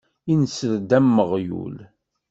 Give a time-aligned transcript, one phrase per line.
[0.33, 1.77] Inser-d am uɣyul.